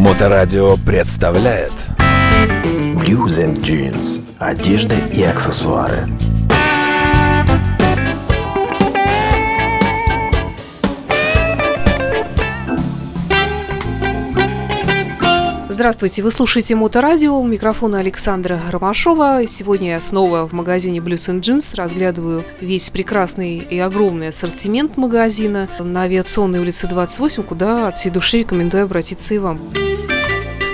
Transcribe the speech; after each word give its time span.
Моторадио 0.00 0.78
представляет 0.78 1.72
Blues 2.96 3.36
and 3.36 3.60
Jeans. 3.60 4.24
Одежда 4.38 4.94
и 5.12 5.22
аксессуары. 5.22 6.08
Здравствуйте, 15.68 16.22
вы 16.22 16.30
слушаете 16.30 16.74
Моторадио, 16.76 17.38
у 17.38 17.46
микрофона 17.46 17.98
Александра 17.98 18.58
Ромашова. 18.70 19.46
Сегодня 19.46 19.90
я 19.90 20.00
снова 20.00 20.48
в 20.48 20.52
магазине 20.52 21.00
Blues 21.00 21.30
and 21.30 21.42
Jeans 21.42 21.76
разглядываю 21.76 22.46
весь 22.62 22.88
прекрасный 22.88 23.58
и 23.58 23.78
огромный 23.78 24.28
ассортимент 24.28 24.96
магазина 24.96 25.68
на 25.78 26.04
авиационной 26.04 26.60
улице 26.60 26.86
28, 26.86 27.42
куда 27.42 27.88
от 27.88 27.96
всей 27.96 28.08
души 28.08 28.38
рекомендую 28.38 28.84
обратиться 28.84 29.34
и 29.34 29.38
вам. 29.38 29.60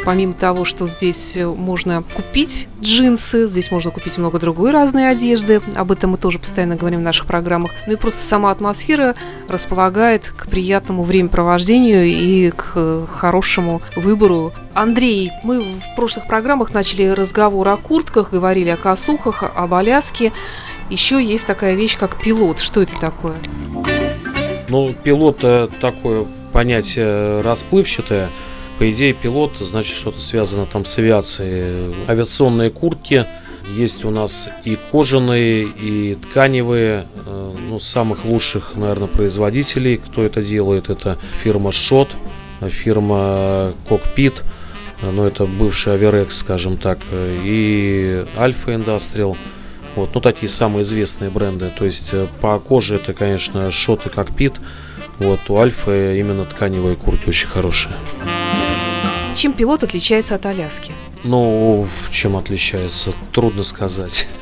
Помимо 0.07 0.35
того, 0.35 0.65
что 0.65 0.87
здесь 0.87 1.37
можно 1.37 2.05
купить 2.15 2.69
джинсы, 2.81 3.49
здесь 3.49 3.73
можно 3.73 3.91
купить 3.91 4.17
много 4.19 4.39
другой 4.39 4.71
разной 4.71 5.11
одежды, 5.11 5.61
об 5.75 5.91
этом 5.91 6.13
мы 6.13 6.17
тоже 6.17 6.39
постоянно 6.39 6.77
говорим 6.77 7.01
в 7.01 7.03
наших 7.03 7.27
программах, 7.27 7.73
ну 7.89 7.95
и 7.95 7.97
просто 7.97 8.21
сама 8.21 8.53
атмосфера 8.53 9.17
располагает 9.49 10.29
к 10.29 10.49
приятному 10.49 11.03
времяпровождению 11.03 12.07
и 12.07 12.53
к 12.53 13.07
хорошему 13.09 13.83
выбору. 13.97 14.53
Андрей, 14.75 15.33
мы 15.43 15.63
в 15.63 15.97
прошлых 15.97 16.29
программах 16.29 16.73
начали 16.73 17.09
разговор 17.09 17.67
о 17.69 17.77
куртках, 17.77 18.31
говорили 18.31 18.69
о 18.69 18.77
косухах, 18.77 19.43
об 19.43 19.75
Аляске. 19.75 20.33
Еще 20.89 21.21
есть 21.21 21.49
такая 21.49 21.75
вещь, 21.75 21.99
как 21.99 22.23
пилот. 22.23 22.61
Что 22.61 22.81
это 22.81 22.97
такое? 23.01 23.35
Ну, 24.69 24.95
пилот 25.03 25.41
такое 25.81 26.27
понятие 26.53 27.41
расплывчатое. 27.41 28.31
По 28.79 28.91
идее, 28.91 29.15
пилот, 29.15 29.57
значит, 29.57 29.97
что-то 29.97 30.21
связано 30.21 30.67
там 30.67 30.85
с 30.85 30.99
авиацией. 30.99 31.95
Авиационные 32.09 32.71
куртки 32.71 33.27
есть 33.75 34.05
у 34.05 34.11
нас 34.11 34.51
и 34.65 34.77
кожаные, 34.77 35.65
и 35.65 36.15
тканевые. 36.15 37.07
Э, 37.27 37.53
ну, 37.69 37.79
самых 37.79 38.25
лучших, 38.25 38.77
наверное, 38.77 39.09
производителей, 39.09 39.97
кто 39.97 40.23
это 40.23 40.43
делает, 40.43 40.89
это 40.89 41.19
фирма 41.33 41.71
Shot, 41.71 42.11
фирма 42.69 43.73
Cockpit, 43.89 44.45
ну, 45.03 45.25
это 45.25 45.47
бывший 45.47 45.95
Аверекс, 45.95 46.39
скажем 46.39 46.77
так, 46.77 46.99
и 47.13 48.25
Alpha 48.37 48.67
Industrial. 48.67 49.37
Вот, 49.95 50.15
ну, 50.15 50.21
такие 50.21 50.49
самые 50.49 50.83
известные 50.83 51.31
бренды. 51.31 51.73
То 51.77 51.87
есть 51.87 52.11
э, 52.13 52.29
по 52.41 52.59
коже 52.59 52.97
это, 52.97 53.15
конечно, 53.15 53.69
Shot 53.69 54.07
и 54.07 54.09
Cockpit. 54.09 54.61
Вот, 55.19 55.41
у 55.49 55.57
Альфа 55.57 56.15
именно 56.15 56.45
тканевые 56.45 56.97
куртки 56.97 57.31
очень 57.31 57.49
хорошие. 57.49 57.95
Чем 59.37 59.53
пилот 59.53 59.83
отличается 59.83 60.35
от 60.35 60.47
Аляски? 60.47 60.93
Ну, 61.23 61.87
чем 62.11 62.39
отличается, 62.39 63.13
трудно 63.33 63.63
сказать. 63.63 64.27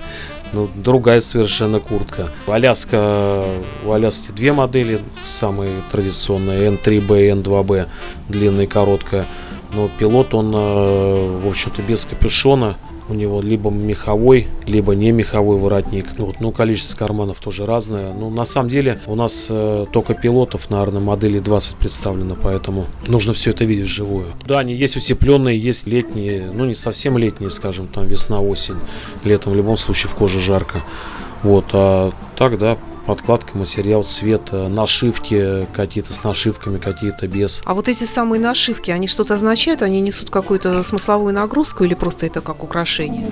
Ну, 0.53 0.71
другая 0.73 1.19
совершенно 1.19 1.81
куртка. 1.81 2.31
Аляска, 2.47 3.45
у 3.85 3.91
Аляски 3.91 4.31
две 4.31 4.53
модели, 4.53 5.01
самые 5.25 5.83
традиционные, 5.91 6.71
N3B 6.71 7.27
и 7.27 7.31
N2B, 7.31 7.89
длинная 8.29 8.67
и 8.67 8.69
короткая. 8.69 9.27
Но 9.73 9.89
пилот, 9.89 10.33
он, 10.33 10.55
э, 10.55 11.41
в 11.41 11.49
общем-то, 11.49 11.83
без 11.83 12.07
капюшона, 12.07 12.77
у 13.09 13.15
него 13.15 13.41
либо 13.41 13.71
меховой, 13.71 14.49
либо 14.67 14.95
не 14.95 15.13
меховой 15.13 15.59
воротник. 15.59 16.07
Вот, 16.19 16.41
ну, 16.41 16.53
количество 16.53 16.97
карманов 16.97 17.41
тоже 17.41 17.67
разное. 17.67 18.13
Ну, 18.15 18.31
на 18.31 18.45
самом 18.45 18.69
деле, 18.69 19.01
у 19.07 19.15
нас 19.15 19.49
э, 19.51 19.85
только 19.93 20.15
пилотов, 20.15 20.71
наверное, 20.71 21.01
модели 21.01 21.39
20 21.39 21.77
представлено, 21.77 22.37
поэтому 22.41 22.87
нужно 23.07 23.33
все 23.33 23.51
это 23.51 23.65
видеть 23.65 23.87
вживую. 23.87 24.27
Да, 24.47 24.61
они 24.61 24.75
есть 24.75 24.97
утепленные, 24.97 25.59
есть 25.59 25.87
летние, 25.87 26.51
ну, 26.53 26.65
не 26.65 26.75
совсем 26.75 27.19
летние, 27.19 27.51
скажем, 27.51 27.89
там 27.89 28.07
весна-осень. 28.07 28.77
Летом 29.25 29.53
в 29.53 29.57
любом 29.57 29.77
случае 29.77 30.11
в 30.11 30.15
коже 30.15 30.41
жарко. 30.41 30.83
Вот, 31.43 31.67
а 31.73 32.11
так, 32.37 32.59
да, 32.59 32.79
подкладка, 33.07 33.57
материал, 33.57 34.03
цвет, 34.03 34.49
э, 34.53 34.69
нашивки 34.69 35.67
какие-то 35.75 36.13
с 36.13 36.25
нашивками, 36.25 36.79
какие-то 36.79 37.27
без. 37.29 37.63
А 37.65 37.75
вот 37.75 37.89
эти 37.89 38.05
самые 38.05 38.41
нашивки, 38.41 38.91
они 38.91 39.07
что-то 39.07 39.35
означают? 39.35 39.83
Они 39.83 40.01
несут 40.01 40.31
какую-то 40.31 40.83
смысловую 40.83 41.35
нагрузку 41.35 41.85
или 41.85 41.95
просто 41.95 42.27
это 42.27 42.41
как 42.41 42.63
украшение? 42.63 43.27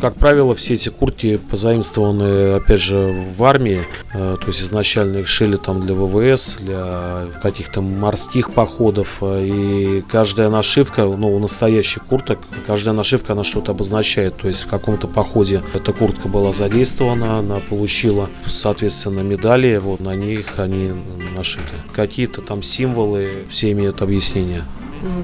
Как 0.00 0.14
правило, 0.14 0.54
все 0.54 0.74
эти 0.74 0.90
куртки 0.90 1.38
позаимствованы, 1.50 2.54
опять 2.54 2.80
же, 2.80 3.14
в 3.36 3.42
армии. 3.42 3.84
Э, 4.14 4.36
то 4.40 4.46
есть 4.46 4.62
изначально 4.62 5.18
их 5.18 5.26
шили 5.26 5.56
там 5.56 5.84
для 5.84 5.94
ВВС, 5.96 6.58
для 6.60 7.26
каких-то 7.42 7.80
морских 7.80 8.52
походов. 8.52 9.18
Э, 9.22 9.44
и 9.44 10.02
каждая 10.02 10.50
нашивка, 10.50 11.02
ну, 11.02 11.34
у 11.34 11.40
настоящих 11.40 12.04
курток, 12.04 12.38
каждая 12.66 12.94
нашивка, 12.94 13.32
она 13.32 13.42
что-то 13.42 13.72
обозначает. 13.72 14.36
То 14.36 14.46
есть 14.46 14.62
в 14.62 14.68
каком-то 14.68 15.08
походе 15.08 15.62
эта 15.74 15.92
куртка 15.92 16.28
была 16.28 16.52
задействована, 16.52 17.38
она 17.38 17.58
получила, 17.58 18.30
соответственно, 18.46 19.20
медали, 19.20 19.78
вот 19.78 19.98
на 19.98 20.14
них 20.14 20.58
они 20.60 20.92
нашиты. 21.36 21.74
Какие-то 21.92 22.40
там 22.40 22.62
символы, 22.62 23.46
все 23.50 23.72
имеют 23.72 24.00
объяснение 24.00 24.62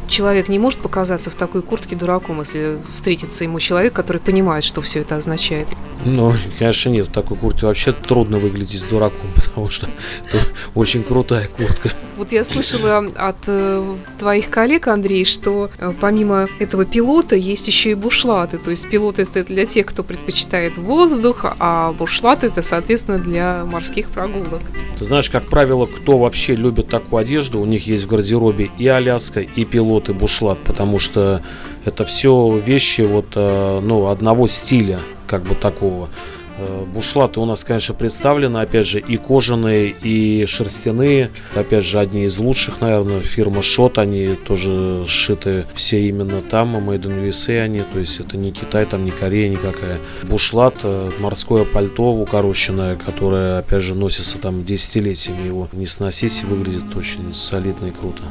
человек 0.09 0.49
не 0.49 0.59
может 0.59 0.81
показаться 0.81 1.31
в 1.31 1.35
такой 1.35 1.63
куртке 1.63 1.97
дураком, 1.97 2.41
если 2.41 2.79
встретится 2.93 3.45
ему 3.45 3.61
человек, 3.61 3.93
который 3.93 4.19
понимает, 4.19 4.65
что 4.65 4.83
все 4.83 5.01
это 5.01 5.17
означает. 5.17 5.69
Ну, 6.05 6.33
конечно, 6.59 6.91
нет. 6.91 7.09
В 7.09 7.13
такой 7.13 7.37
куртке 7.37 7.67
вообще 7.67 7.93
трудно 7.93 8.39
выглядеть 8.39 8.89
дураком, 8.89 9.31
потому 9.35 9.71
что 9.71 9.89
это 10.27 10.41
очень 10.75 11.03
крутая 11.03 11.49
куртка. 11.49 11.91
Вот 12.17 12.31
я 12.33 12.45
слышала 12.45 12.99
от 13.17 13.37
э, 13.47 13.97
твоих 14.19 14.49
коллег, 14.49 14.87
Андрей, 14.87 15.25
что 15.25 15.71
э, 15.79 15.93
помимо 16.01 16.49
этого 16.61 16.85
пилота 16.85 17.35
есть 17.35 17.67
еще 17.67 17.93
и 17.93 17.95
бушлаты. 17.95 18.59
То 18.59 18.71
есть 18.71 18.89
пилот 18.89 19.19
это 19.19 19.45
для 19.45 19.67
тех, 19.67 19.87
кто 19.87 20.05
предпочитает 20.05 20.77
воздух, 20.77 21.45
а 21.59 21.93
бушлат 21.93 22.45
это, 22.45 22.63
соответственно, 22.63 23.19
для 23.19 23.65
морских 23.65 24.11
прогулок. 24.11 24.63
Ты 24.99 25.05
знаешь, 25.05 25.29
как 25.29 25.49
правило, 25.49 25.87
кто 25.87 26.19
вообще 26.19 26.55
любит 26.55 26.89
такую 26.89 27.21
одежду, 27.21 27.61
у 27.61 27.65
них 27.65 27.87
есть 27.87 28.05
в 28.05 28.09
гардеробе 28.09 28.71
и 28.79 28.87
Аляска, 28.87 29.41
и 29.41 29.64
пилот, 29.65 30.09
и 30.09 30.13
бушлат, 30.13 30.59
потому 30.61 30.99
что 30.99 31.43
это 31.85 32.05
все 32.05 32.57
вещи 32.59 33.03
вот, 33.03 33.27
э, 33.35 33.81
ну, 33.83 34.09
одного 34.09 34.47
стиля 34.47 35.01
как 35.27 35.43
бы 35.43 35.55
такого. 35.55 36.09
Э, 36.57 36.85
бушлаты 36.87 37.41
у 37.41 37.45
нас, 37.45 37.65
конечно, 37.65 37.95
представлены, 37.95 38.59
опять 38.59 38.87
же, 38.87 39.01
и 39.01 39.17
кожаные, 39.17 39.91
и 39.91 40.45
шерстяные. 40.47 41.31
Опять 41.55 41.85
же, 41.85 41.99
одни 41.99 42.25
из 42.25 42.39
лучших, 42.39 42.81
наверное, 42.81 43.23
фирма 43.23 43.63
Шот, 43.63 43.99
они 43.99 44.35
тоже 44.35 45.05
сшиты 45.07 45.65
все 45.75 46.09
именно 46.09 46.41
там, 46.43 46.77
Made 46.77 47.03
in 47.03 47.29
USA 47.29 47.63
они, 47.63 47.83
то 47.83 47.99
есть 47.99 48.21
это 48.21 48.37
не 48.37 48.53
Китай, 48.53 48.87
там 48.87 49.05
не 49.05 49.11
Корея 49.11 49.49
никакая. 49.49 49.99
Бушлат, 50.23 50.81
э, 50.85 51.11
морское 51.19 51.65
пальто 51.65 52.13
укороченное, 52.13 52.97
которое, 52.97 53.59
опять 53.59 53.83
же, 53.83 53.95
носится 53.95 54.41
там 54.41 54.65
десятилетиями 54.65 55.47
его. 55.47 55.69
Не 55.73 55.87
сносить 55.87 56.43
и 56.43 56.47
выглядит 56.47 56.95
очень 56.95 57.35
солидно 57.35 57.87
и 57.87 57.91
круто. 57.91 58.23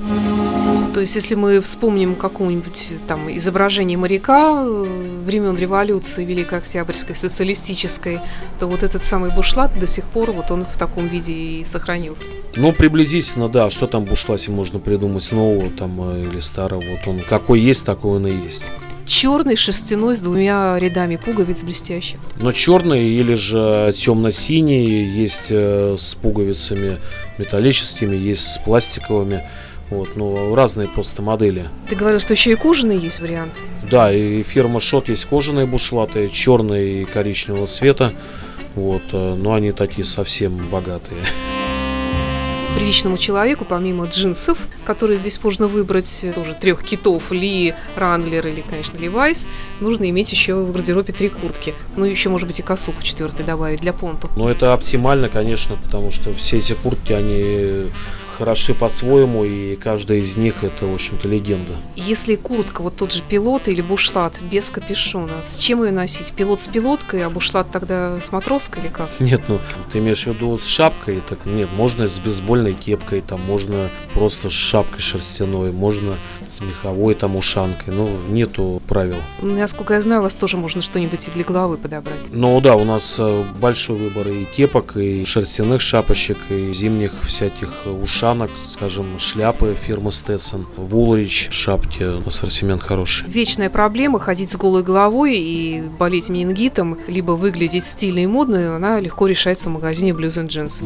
То 0.93 1.01
есть, 1.01 1.15
если 1.15 1.35
мы 1.35 1.59
вспомним 1.61 2.15
какое-нибудь 2.15 2.93
там 3.07 3.35
изображение 3.35 3.97
моряка 3.97 4.63
э, 4.63 5.21
времен 5.25 5.57
революции 5.57 6.23
Великой 6.23 6.59
Октябрьской, 6.59 7.15
социалистической, 7.15 8.12
то 8.59 8.67
вот 8.67 8.83
этот 8.83 9.03
самый 9.03 9.31
бушлат 9.31 9.77
до 9.77 9.87
сих 9.87 10.05
пор 10.05 10.31
вот 10.31 10.51
он 10.51 10.65
в 10.65 10.77
таком 10.77 11.07
виде 11.07 11.33
и 11.33 11.63
сохранился. 11.63 12.31
Ну, 12.55 12.71
приблизительно, 12.71 13.49
да. 13.49 13.69
Что 13.69 13.87
там 13.87 14.05
в 14.05 14.09
бушлате 14.09 14.51
можно 14.51 14.79
придумать 14.79 15.31
нового 15.31 15.69
там 15.69 15.99
э, 16.01 16.27
или 16.27 16.39
старого? 16.39 16.81
Вот 16.81 17.07
он 17.07 17.21
какой 17.21 17.59
есть, 17.59 17.85
такой 17.85 18.17
он 18.17 18.27
и 18.27 18.43
есть 18.45 18.65
черный 19.05 19.55
шерстяной 19.55 20.15
с 20.15 20.21
двумя 20.21 20.77
рядами 20.79 21.17
пуговиц 21.17 21.63
блестящих. 21.63 22.19
Но 22.37 22.51
черный 22.51 23.07
или 23.07 23.33
же 23.33 23.91
темно-синий 23.95 25.03
есть 25.03 25.47
э, 25.49 25.95
с 25.97 26.15
пуговицами 26.15 26.97
металлическими, 27.37 28.15
есть 28.15 28.41
с 28.41 28.57
пластиковыми. 28.59 29.47
Вот, 29.89 30.15
ну, 30.15 30.55
разные 30.55 30.87
просто 30.87 31.21
модели. 31.21 31.69
Ты 31.89 31.95
говорил, 31.95 32.19
что 32.19 32.33
еще 32.33 32.51
и 32.51 32.55
кожаные 32.55 32.97
есть 32.97 33.19
вариант? 33.19 33.53
Да, 33.89 34.11
и 34.11 34.41
фирма 34.43 34.79
Шот 34.79 35.09
есть 35.09 35.25
кожаные 35.25 35.65
бушлаты, 35.65 36.27
черные 36.29 37.01
и 37.01 37.05
коричневого 37.05 37.67
цвета. 37.67 38.13
Вот, 38.75 39.03
э, 39.11 39.35
но 39.35 39.53
они 39.53 39.71
такие 39.71 40.03
совсем 40.03 40.69
богатые. 40.69 41.21
Приличному 42.75 43.19
человеку, 43.19 43.65
помимо 43.65 44.07
джинсов, 44.07 44.57
которые 44.83 45.17
здесь 45.17 45.39
можно 45.43 45.67
выбрать, 45.67 46.25
тоже 46.33 46.55
трех 46.55 46.83
китов, 46.83 47.31
Ли, 47.31 47.75
Ранглер 47.95 48.47
или, 48.47 48.61
конечно, 48.61 48.97
Левайс, 48.97 49.47
нужно 49.79 50.09
иметь 50.09 50.31
еще 50.31 50.55
в 50.55 50.71
гардеробе 50.71 51.13
три 51.13 51.29
куртки. 51.29 51.75
Ну, 51.95 52.05
еще, 52.05 52.29
может 52.29 52.47
быть, 52.47 52.59
и 52.59 52.63
косуху 52.63 53.03
четвертый 53.03 53.45
добавить 53.45 53.81
для 53.81 53.93
понту. 53.93 54.27
Ну, 54.35 54.47
это 54.47 54.73
оптимально, 54.73 55.29
конечно, 55.29 55.75
потому 55.83 56.09
что 56.09 56.33
все 56.33 56.57
эти 56.57 56.73
куртки, 56.73 57.13
они 57.13 57.91
хороши 58.33 58.73
по-своему, 58.73 59.43
и 59.45 59.75
каждая 59.75 60.19
из 60.19 60.37
них 60.37 60.63
это, 60.63 60.85
в 60.85 60.93
общем-то, 60.93 61.27
легенда. 61.27 61.73
Если 61.95 62.35
куртка, 62.35 62.81
вот 62.81 62.95
тот 62.97 63.11
же 63.11 63.21
пилот 63.27 63.67
или 63.67 63.81
бушлат 63.81 64.41
без 64.41 64.69
капюшона, 64.69 65.45
с 65.45 65.59
чем 65.59 65.83
ее 65.83 65.91
носить? 65.91 66.33
Пилот 66.33 66.61
с 66.61 66.67
пилоткой, 66.67 67.25
а 67.25 67.29
бушлат 67.29 67.71
тогда 67.71 68.19
с 68.19 68.31
матроской 68.31 68.83
или 68.83 68.89
как? 68.89 69.09
Нет, 69.19 69.41
ну, 69.47 69.59
ты 69.91 69.99
имеешь 69.99 70.23
в 70.23 70.27
виду 70.27 70.57
с 70.57 70.65
шапкой? 70.65 71.21
Так 71.21 71.45
нет, 71.45 71.69
можно 71.73 72.07
с 72.07 72.19
бейсбольной 72.19 72.73
кепкой, 72.73 73.21
там 73.21 73.41
можно 73.41 73.89
просто 74.13 74.49
с 74.49 74.53
шапкой 74.53 74.99
шерстяной, 74.99 75.71
можно 75.71 76.17
с 76.53 76.61
меховой 76.61 77.15
там 77.15 77.35
ушанкой. 77.35 77.93
Ну, 77.93 78.09
нету 78.29 78.81
правил. 78.87 79.17
Насколько 79.41 79.95
я 79.95 80.01
знаю, 80.01 80.21
у 80.21 80.23
вас 80.23 80.35
тоже 80.35 80.57
можно 80.57 80.81
что-нибудь 80.81 81.27
и 81.27 81.31
для 81.31 81.43
головы 81.43 81.77
подобрать. 81.77 82.21
Ну 82.31 82.59
да, 82.61 82.75
у 82.75 82.83
нас 82.83 83.17
э, 83.19 83.45
большой 83.59 83.97
выбор 83.97 84.27
и 84.27 84.45
кепок, 84.45 84.95
и 84.97 85.25
шерстяных 85.25 85.81
шапочек, 85.81 86.37
и 86.49 86.71
зимних 86.71 87.11
всяких 87.23 87.85
ушанок, 87.85 88.22
скажем, 88.55 89.19
шляпы 89.19 89.75
фирмы 89.79 90.09
Stetson, 90.09 90.65
Вулрич, 90.77 91.49
шапки, 91.51 92.25
ассортимент 92.25 92.81
хороший. 92.81 93.27
Вечная 93.27 93.69
проблема 93.69 94.17
ходить 94.17 94.49
с 94.49 94.55
голой 94.55 94.81
головой 94.81 95.35
и 95.37 95.83
болеть 95.99 96.29
менингитом, 96.29 96.97
либо 97.07 97.33
выглядеть 97.33 97.85
стильно 97.85 98.19
и 98.19 98.25
модно, 98.25 98.77
она 98.77 98.99
легко 99.01 99.27
решается 99.27 99.69
в 99.69 99.73
магазине 99.73 100.11
Blues 100.11 100.41
and 100.41 100.47
Jeans. 100.47 100.83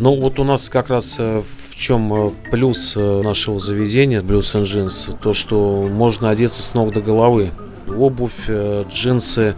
Ну 0.00 0.20
вот 0.20 0.38
у 0.38 0.44
нас 0.44 0.68
как 0.68 0.90
раз 0.90 1.16
э, 1.18 1.42
в 1.70 1.74
чем 1.74 2.14
э, 2.14 2.30
плюс 2.52 2.94
э, 2.96 3.22
нашего 3.22 3.58
заведения 3.58 4.20
Blues 4.20 4.54
and 4.54 4.62
Jeans, 4.62 5.18
то 5.20 5.32
что 5.32 5.88
можно 5.90 6.30
одеться 6.30 6.62
с 6.62 6.74
ног 6.74 6.92
до 6.92 7.00
головы. 7.00 7.50
Обувь, 7.88 8.48
джинсы, 8.48 9.56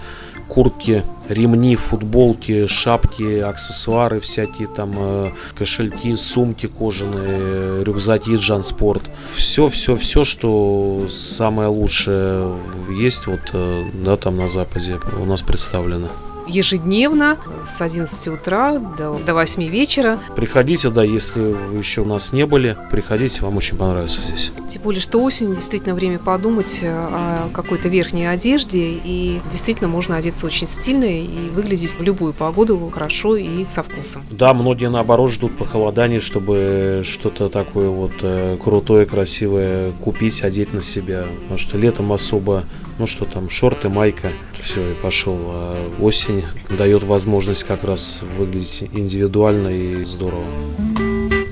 куртки, 0.48 1.04
ремни, 1.30 1.76
футболки, 1.76 2.66
шапки, 2.66 3.38
аксессуары 3.38 4.20
всякие, 4.20 4.66
там 4.66 4.92
э, 4.96 5.30
кошельки, 5.56 6.16
сумки 6.16 6.66
кожаные, 6.66 7.84
рюкзаки 7.84 8.34
Джанспорт. 8.34 9.02
Все, 9.34 9.68
все, 9.68 9.94
все, 9.96 10.24
что 10.24 11.06
самое 11.08 11.68
лучшее 11.68 12.52
есть 12.90 13.26
вот, 13.26 13.40
э, 13.52 13.84
да, 14.04 14.16
там 14.16 14.36
на 14.36 14.48
Западе 14.48 14.98
у 15.20 15.24
нас 15.24 15.42
представлено 15.42 16.08
ежедневно 16.46 17.38
с 17.64 17.80
11 17.80 18.28
утра 18.28 18.78
до, 18.78 19.18
до 19.18 19.34
8 19.34 19.62
вечера. 19.64 20.18
Приходите, 20.36 20.90
да, 20.90 21.02
если 21.02 21.40
вы 21.40 21.78
еще 21.78 22.02
у 22.02 22.04
нас 22.04 22.32
не 22.32 22.46
были, 22.46 22.76
приходите, 22.90 23.42
вам 23.42 23.56
очень 23.56 23.76
понравится 23.76 24.22
здесь. 24.22 24.52
Тем 24.68 24.82
более, 24.82 25.00
что 25.00 25.22
осень, 25.22 25.54
действительно 25.54 25.94
время 25.94 26.18
подумать 26.18 26.80
э, 26.82 26.88
о 26.90 27.48
какой-то 27.52 27.88
верхней 27.88 28.26
одежде, 28.26 29.00
и 29.04 29.40
действительно 29.50 29.88
можно 29.88 30.16
одеться 30.16 30.46
очень 30.46 30.66
стильно 30.66 31.04
и 31.04 31.48
выглядеть 31.50 31.98
в 31.98 32.02
любую 32.02 32.32
погоду 32.32 32.90
хорошо 32.92 33.36
и 33.36 33.66
со 33.68 33.82
вкусом. 33.82 34.24
Да, 34.30 34.54
многие 34.54 34.90
наоборот 34.90 35.30
ждут 35.30 35.56
похолодания, 35.56 36.20
чтобы 36.20 37.02
что-то 37.04 37.48
такое 37.48 37.88
вот 37.88 38.12
э, 38.22 38.56
крутое, 38.62 39.06
красивое 39.06 39.92
купить, 39.92 40.42
одеть 40.42 40.72
на 40.72 40.82
себя, 40.82 41.26
потому 41.42 41.58
что 41.58 41.78
летом 41.78 42.12
особо, 42.12 42.64
ну 43.00 43.06
что 43.06 43.24
там, 43.24 43.48
шорты, 43.48 43.88
майка, 43.88 44.30
все, 44.60 44.90
и 44.90 44.94
пошел. 44.94 45.38
А 45.46 45.90
осень 46.00 46.44
дает 46.68 47.02
возможность 47.02 47.64
как 47.64 47.82
раз 47.82 48.22
выглядеть 48.36 48.84
индивидуально 48.92 49.68
и 49.68 50.04
здорово. 50.04 50.44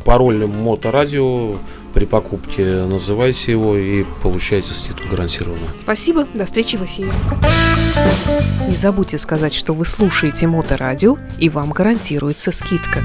Пароль 0.04 0.46
Моторадио 0.46 1.56
при 1.94 2.04
покупке 2.04 2.84
называйте 2.84 3.52
его 3.52 3.78
и 3.78 4.04
получайте 4.22 4.74
скидку 4.74 5.08
гарантированно. 5.08 5.66
Спасибо, 5.76 6.26
до 6.34 6.44
встречи 6.44 6.76
в 6.76 6.84
эфире. 6.84 7.10
Не 8.68 8.76
забудьте 8.76 9.16
сказать, 9.16 9.54
что 9.54 9.72
вы 9.72 9.86
слушаете 9.86 10.46
Моторадио 10.46 11.16
и 11.38 11.48
вам 11.48 11.72
гарантируется 11.72 12.52
скидка. 12.52 13.02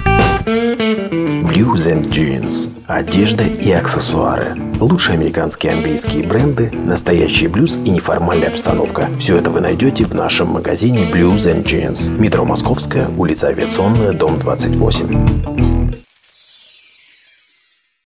Blues 0.74 1.86
and 1.86 2.10
Jeans. 2.10 2.70
Одежда 2.88 3.44
и 3.44 3.72
аксессуары. 3.72 4.58
Лучшие 4.80 5.16
американские 5.16 5.72
и 5.72 5.75
английские 5.75 6.24
бренды, 6.24 6.72
настоящий 6.72 7.48
блюз 7.48 7.78
и 7.86 7.92
неформальная 7.92 8.50
обстановка. 8.50 9.08
Все 9.20 9.38
это 9.38 9.52
вы 9.52 9.62
найдете 9.62 10.04
в 10.06 10.16
нашем 10.16 10.48
магазине 10.50 11.04
Blues 11.04 11.46
and 11.46 11.64
Jeans. 11.64 12.12
Метро 12.20 12.44
Московская, 12.44 13.08
улица 13.18 13.50
Авиационная, 13.50 14.14
дом 14.14 14.40
28. 14.40 15.73